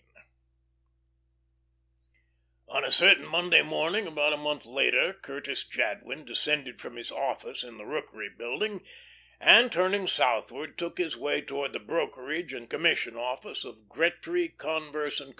III 0.17 0.21
On 2.69 2.83
a 2.83 2.89
certain 2.91 3.27
Monday 3.27 3.61
morning, 3.61 4.07
about 4.07 4.33
a 4.33 4.37
month 4.37 4.65
later, 4.65 5.13
Curtis 5.13 5.63
Jadwin 5.63 6.25
descended 6.25 6.81
from 6.81 6.95
his 6.95 7.11
office 7.11 7.63
in 7.63 7.77
the 7.77 7.85
Rookery 7.85 8.29
Building, 8.35 8.83
and 9.39 9.71
turning 9.71 10.07
southward, 10.07 10.75
took 10.79 10.97
his 10.97 11.15
way 11.15 11.39
toward 11.41 11.73
the 11.73 11.79
brokerage 11.79 12.51
and 12.51 12.67
commission 12.67 13.15
office 13.15 13.63
of 13.63 13.87
Gretry, 13.87 14.49
Converse 14.57 15.19
and 15.19 15.27
Co. 15.27 15.29